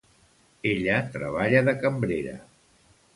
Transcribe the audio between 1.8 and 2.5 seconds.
cambrera.